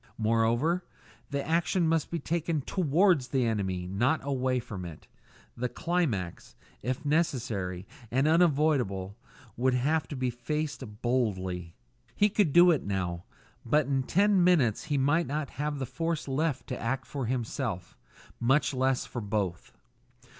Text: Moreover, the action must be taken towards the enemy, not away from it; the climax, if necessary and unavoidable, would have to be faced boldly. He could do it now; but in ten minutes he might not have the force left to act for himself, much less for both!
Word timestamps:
Moreover, 0.17 0.83
the 1.29 1.47
action 1.47 1.87
must 1.87 2.09
be 2.09 2.17
taken 2.17 2.61
towards 2.61 3.27
the 3.27 3.45
enemy, 3.45 3.85
not 3.85 4.19
away 4.23 4.59
from 4.59 4.83
it; 4.83 5.05
the 5.55 5.69
climax, 5.69 6.55
if 6.81 7.05
necessary 7.05 7.85
and 8.09 8.27
unavoidable, 8.27 9.15
would 9.55 9.75
have 9.75 10.07
to 10.07 10.15
be 10.15 10.31
faced 10.31 10.83
boldly. 11.03 11.75
He 12.15 12.29
could 12.29 12.51
do 12.51 12.71
it 12.71 12.83
now; 12.83 13.25
but 13.63 13.85
in 13.85 14.01
ten 14.01 14.43
minutes 14.43 14.85
he 14.85 14.97
might 14.97 15.27
not 15.27 15.51
have 15.61 15.77
the 15.77 15.85
force 15.85 16.27
left 16.27 16.65
to 16.69 16.81
act 16.81 17.05
for 17.05 17.27
himself, 17.27 17.95
much 18.39 18.73
less 18.73 19.05
for 19.05 19.21
both! 19.21 19.71